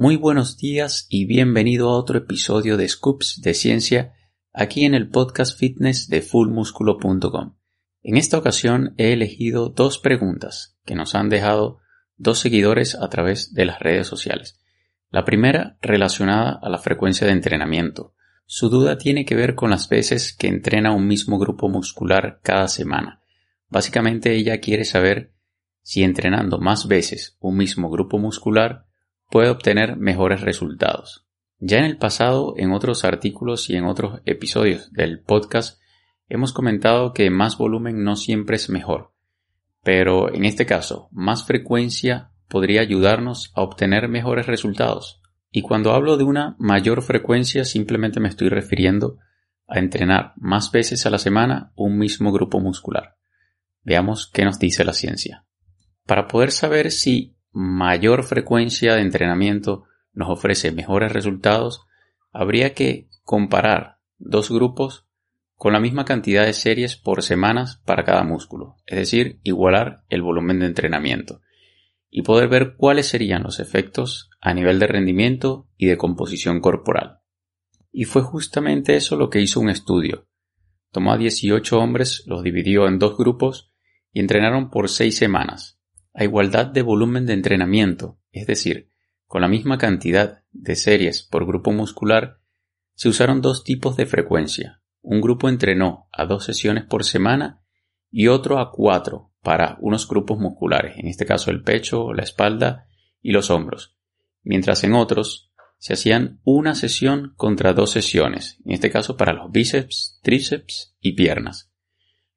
[0.00, 4.14] Muy buenos días y bienvenido a otro episodio de Scoops de Ciencia
[4.52, 7.56] aquí en el podcast fitness de fullmusculo.com.
[8.04, 11.80] En esta ocasión he elegido dos preguntas que nos han dejado
[12.16, 14.60] dos seguidores a través de las redes sociales.
[15.10, 18.14] La primera relacionada a la frecuencia de entrenamiento.
[18.46, 22.68] Su duda tiene que ver con las veces que entrena un mismo grupo muscular cada
[22.68, 23.20] semana.
[23.68, 25.34] Básicamente ella quiere saber
[25.82, 28.87] si entrenando más veces un mismo grupo muscular
[29.28, 31.26] puede obtener mejores resultados.
[31.58, 35.80] Ya en el pasado, en otros artículos y en otros episodios del podcast,
[36.28, 39.12] hemos comentado que más volumen no siempre es mejor,
[39.82, 45.20] pero en este caso, más frecuencia podría ayudarnos a obtener mejores resultados.
[45.50, 49.18] Y cuando hablo de una mayor frecuencia, simplemente me estoy refiriendo
[49.66, 53.16] a entrenar más veces a la semana un mismo grupo muscular.
[53.82, 55.46] Veamos qué nos dice la ciencia.
[56.06, 61.86] Para poder saber si mayor frecuencia de entrenamiento nos ofrece mejores resultados,
[62.32, 65.08] habría que comparar dos grupos
[65.56, 70.22] con la misma cantidad de series por semanas para cada músculo, es decir, igualar el
[70.22, 71.40] volumen de entrenamiento,
[72.08, 77.22] y poder ver cuáles serían los efectos a nivel de rendimiento y de composición corporal.
[77.90, 80.28] Y fue justamente eso lo que hizo un estudio.
[80.92, 83.72] Tomó a 18 hombres, los dividió en dos grupos
[84.12, 85.77] y entrenaron por seis semanas,
[86.18, 88.90] a igualdad de volumen de entrenamiento, es decir,
[89.26, 92.40] con la misma cantidad de series por grupo muscular,
[92.94, 94.82] se usaron dos tipos de frecuencia.
[95.00, 97.62] Un grupo entrenó a dos sesiones por semana
[98.10, 102.88] y otro a cuatro para unos grupos musculares, en este caso el pecho, la espalda
[103.22, 103.96] y los hombros,
[104.42, 109.52] mientras en otros se hacían una sesión contra dos sesiones, en este caso para los
[109.52, 111.67] bíceps, tríceps y piernas.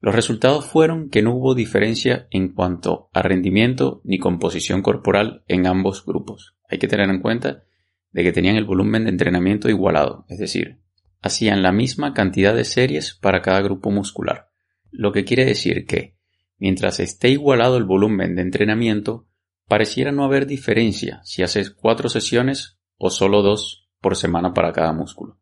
[0.00, 5.66] Los resultados fueron que no hubo diferencia en cuanto a rendimiento ni composición corporal en
[5.66, 6.56] ambos grupos.
[6.68, 7.64] Hay que tener en cuenta
[8.10, 10.80] de que tenían el volumen de entrenamiento igualado, es decir,
[11.20, 14.48] hacían la misma cantidad de series para cada grupo muscular.
[14.90, 16.16] Lo que quiere decir que,
[16.56, 19.28] mientras esté igualado el volumen de entrenamiento,
[19.68, 24.92] pareciera no haber diferencia si haces cuatro sesiones o solo dos por semana para cada
[24.92, 25.38] músculo.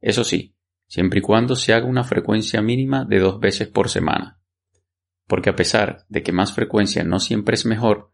[0.00, 0.55] Eso sí,
[0.86, 4.40] siempre y cuando se haga una frecuencia mínima de dos veces por semana.
[5.26, 8.12] Porque a pesar de que más frecuencia no siempre es mejor,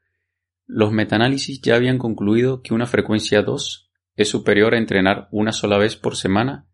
[0.67, 5.79] los metaanálisis ya habían concluido que una frecuencia 2 es superior a entrenar una sola
[5.79, 6.67] vez por semana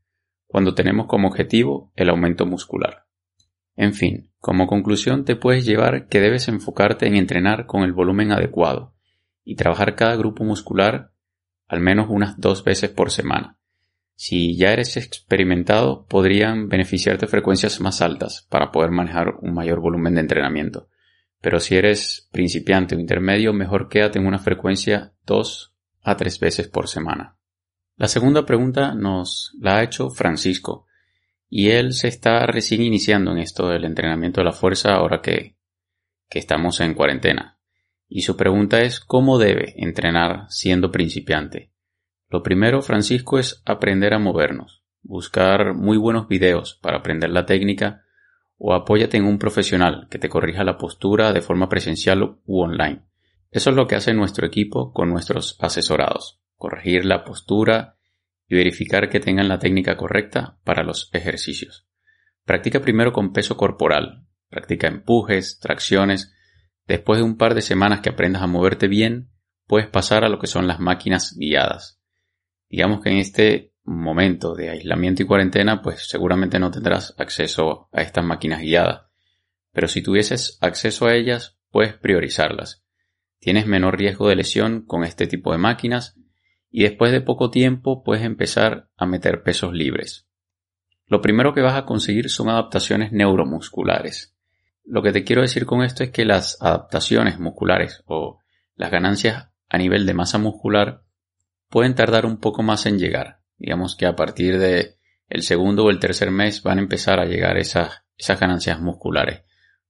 [0.47, 3.07] cuando tenemos como objetivo el aumento muscular.
[3.77, 8.33] En fin, como conclusión te puedes llevar que debes enfocarte en entrenar con el volumen
[8.33, 8.95] adecuado
[9.45, 11.13] y trabajar cada grupo muscular
[11.69, 13.59] al menos unas dos veces por semana.
[14.21, 20.17] Si ya eres experimentado, podrían beneficiarte frecuencias más altas para poder manejar un mayor volumen
[20.17, 20.89] de entrenamiento.
[21.41, 26.67] Pero si eres principiante o intermedio, mejor quédate en una frecuencia 2 a 3 veces
[26.67, 27.37] por semana.
[27.95, 30.87] La segunda pregunta nos la ha hecho Francisco,
[31.49, 35.55] y él se está recién iniciando en esto del entrenamiento de la fuerza ahora que,
[36.29, 37.61] que estamos en cuarentena.
[38.09, 41.71] Y su pregunta es ¿cómo debe entrenar siendo principiante?
[42.31, 48.03] Lo primero, Francisco, es aprender a movernos, buscar muy buenos videos para aprender la técnica
[48.59, 53.03] o apóyate en un profesional que te corrija la postura de forma presencial u online.
[53.51, 57.97] Eso es lo que hace nuestro equipo con nuestros asesorados, corregir la postura
[58.47, 61.87] y verificar que tengan la técnica correcta para los ejercicios.
[62.45, 66.35] Practica primero con peso corporal, practica empujes, tracciones.
[66.87, 69.31] Después de un par de semanas que aprendas a moverte bien,
[69.67, 71.98] puedes pasar a lo que son las máquinas guiadas.
[72.69, 78.03] Digamos que en este momento de aislamiento y cuarentena, pues seguramente no tendrás acceso a
[78.03, 79.03] estas máquinas guiadas.
[79.73, 82.85] Pero si tuvieses acceso a ellas, puedes priorizarlas.
[83.39, 86.17] Tienes menor riesgo de lesión con este tipo de máquinas
[86.71, 90.27] y después de poco tiempo puedes empezar a meter pesos libres.
[91.07, 94.35] Lo primero que vas a conseguir son adaptaciones neuromusculares.
[94.85, 98.41] Lo que te quiero decir con esto es que las adaptaciones musculares o
[98.75, 101.03] las ganancias a nivel de masa muscular
[101.69, 103.41] pueden tardar un poco más en llegar.
[103.59, 104.97] Digamos que a partir de
[105.29, 109.43] el segundo o el tercer mes van a empezar a llegar esas, esas ganancias musculares.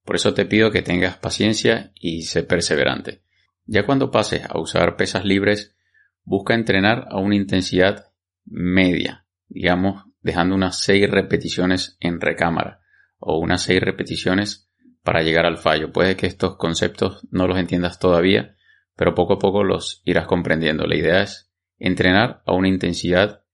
[0.05, 3.23] Por eso te pido que tengas paciencia y sé perseverante.
[3.67, 5.77] Ya cuando pases a usar pesas libres,
[6.25, 8.13] busca entrenar a una intensidad
[8.47, 12.81] media, digamos, dejando unas 6 repeticiones en recámara
[13.19, 14.71] o unas 6 repeticiones
[15.03, 15.93] para llegar al fallo.
[15.93, 18.57] Puede que estos conceptos no los entiendas todavía,
[18.97, 20.87] pero poco a poco los irás comprendiendo.
[20.87, 21.48] La idea es
[21.79, 23.45] Entrenar a una intensidad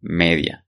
[0.00, 0.66] media.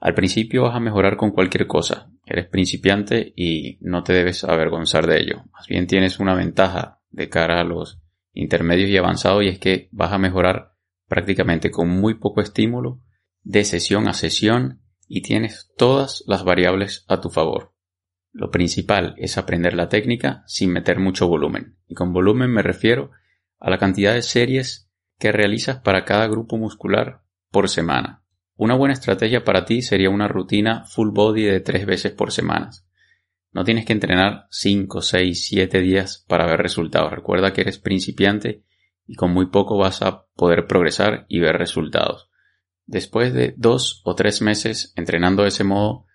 [0.00, 2.10] Al principio vas a mejorar con cualquier cosa.
[2.24, 5.44] Eres principiante y no te debes avergonzar de ello.
[5.52, 8.00] Más bien tienes una ventaja de cara a los
[8.32, 10.74] intermedios y avanzados y es que vas a mejorar
[11.08, 13.00] prácticamente con muy poco estímulo,
[13.42, 17.72] de sesión a sesión y tienes todas las variables a tu favor.
[18.32, 21.78] Lo principal es aprender la técnica sin meter mucho volumen.
[21.88, 23.10] Y con volumen me refiero
[23.58, 24.87] a la cantidad de series
[25.18, 28.22] que realizas para cada grupo muscular por semana.
[28.56, 32.70] Una buena estrategia para ti sería una rutina full body de tres veces por semana.
[33.52, 37.12] No tienes que entrenar 5, 6, 7 días para ver resultados.
[37.12, 38.64] Recuerda que eres principiante
[39.06, 42.30] y con muy poco vas a poder progresar y ver resultados.
[42.84, 46.06] Después de dos o tres meses entrenando de ese modo,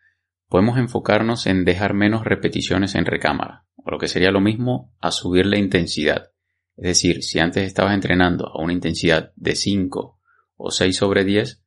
[0.48, 5.12] podemos enfocarnos en dejar menos repeticiones en recámara, o lo que sería lo mismo a
[5.12, 6.33] subir la intensidad.
[6.76, 10.20] Es decir, si antes estabas entrenando a una intensidad de 5
[10.56, 11.64] o 6 sobre 10,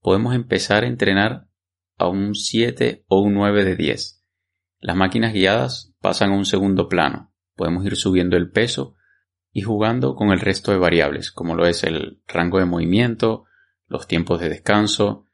[0.00, 1.48] podemos empezar a entrenar
[1.96, 4.24] a un 7 o un 9 de 10.
[4.80, 7.32] Las máquinas guiadas pasan a un segundo plano.
[7.56, 8.94] Podemos ir subiendo el peso
[9.52, 13.44] y jugando con el resto de variables, como lo es el rango de movimiento,
[13.86, 15.26] los tiempos de descanso,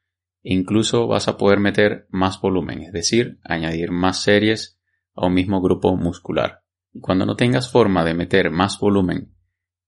[0.42, 4.78] e incluso vas a poder meter más volumen, es decir, añadir más series
[5.14, 6.63] a un mismo grupo muscular.
[6.94, 9.34] Y cuando no tengas forma de meter más volumen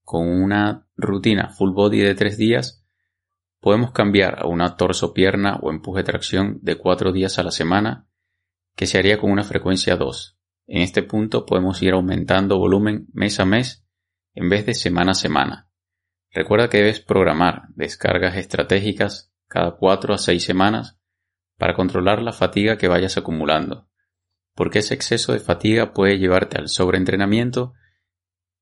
[0.03, 2.85] con una rutina full body de tres días,
[3.61, 8.09] podemos cambiar a una torso-pierna o empuje tracción de cuatro días a la semana,
[8.75, 10.39] que se haría con una frecuencia 2.
[10.67, 13.87] En este punto podemos ir aumentando volumen mes a mes
[14.35, 15.71] en vez de semana a semana.
[16.33, 20.99] Recuerda que debes programar descargas estratégicas cada 4 a 6 semanas
[21.57, 23.86] para controlar la fatiga que vayas acumulando,
[24.57, 27.75] porque ese exceso de fatiga puede llevarte al sobreentrenamiento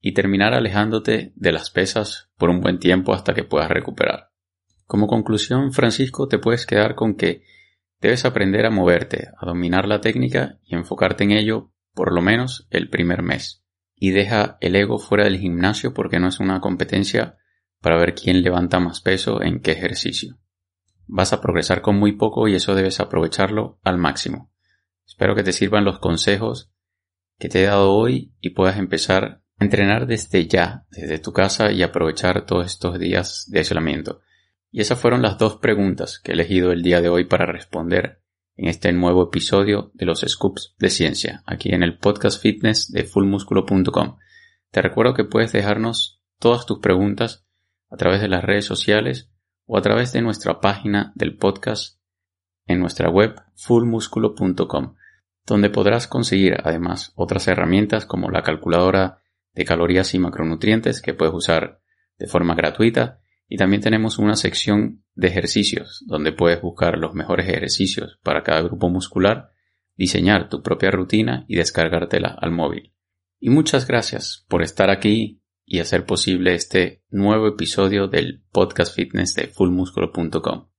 [0.01, 4.31] y terminar alejándote de las pesas por un buen tiempo hasta que puedas recuperar.
[4.87, 7.43] Como conclusión, Francisco, te puedes quedar con que
[8.01, 12.67] debes aprender a moverte, a dominar la técnica y enfocarte en ello por lo menos
[12.71, 13.65] el primer mes
[13.97, 17.39] y deja el ego fuera del gimnasio porque no es una competencia
[17.81, 20.39] para ver quién levanta más peso en qué ejercicio.
[21.07, 24.51] Vas a progresar con muy poco y eso debes aprovecharlo al máximo.
[25.07, 26.71] Espero que te sirvan los consejos
[27.39, 31.73] que te he dado hoy y puedas empezar a entrenar desde ya, desde tu casa
[31.73, 34.21] y aprovechar todos estos días de aislamiento.
[34.71, 38.21] Y esas fueron las dos preguntas que he elegido el día de hoy para responder
[38.57, 43.05] en este nuevo episodio de los Scoops de Ciencia, aquí en el podcast fitness de
[43.05, 44.17] fullmusculo.com.
[44.71, 47.47] Te recuerdo que puedes dejarnos todas tus preguntas
[47.91, 49.31] a través de las redes sociales
[49.67, 51.94] o a través de nuestra página del podcast
[52.67, 54.95] en nuestra web fullmusculo.com,
[55.47, 59.23] donde podrás conseguir además otras herramientas como la calculadora
[59.53, 61.81] de calorías y macronutrientes que puedes usar
[62.19, 67.49] de forma gratuita y también tenemos una sección de ejercicios donde puedes buscar los mejores
[67.49, 69.51] ejercicios para cada grupo muscular,
[69.97, 72.95] diseñar tu propia rutina y descargártela al móvil.
[73.39, 79.35] Y muchas gracias por estar aquí y hacer posible este nuevo episodio del podcast fitness
[79.35, 80.74] de fullmusculo.com.